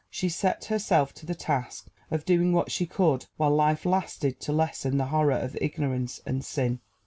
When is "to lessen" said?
4.39-4.97